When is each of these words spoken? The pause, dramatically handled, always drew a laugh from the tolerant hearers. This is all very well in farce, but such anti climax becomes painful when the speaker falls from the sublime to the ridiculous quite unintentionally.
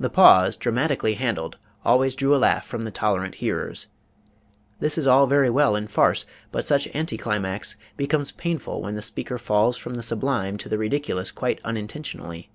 The 0.00 0.08
pause, 0.08 0.56
dramatically 0.56 1.16
handled, 1.16 1.58
always 1.84 2.14
drew 2.14 2.34
a 2.34 2.38
laugh 2.40 2.66
from 2.66 2.80
the 2.80 2.90
tolerant 2.90 3.34
hearers. 3.34 3.86
This 4.80 4.96
is 4.96 5.06
all 5.06 5.26
very 5.26 5.50
well 5.50 5.76
in 5.76 5.86
farce, 5.86 6.24
but 6.50 6.64
such 6.64 6.88
anti 6.94 7.18
climax 7.18 7.76
becomes 7.98 8.30
painful 8.32 8.80
when 8.80 8.94
the 8.94 9.02
speaker 9.02 9.36
falls 9.36 9.76
from 9.76 9.96
the 9.96 10.02
sublime 10.02 10.56
to 10.56 10.68
the 10.70 10.78
ridiculous 10.78 11.30
quite 11.30 11.60
unintentionally. 11.62 12.48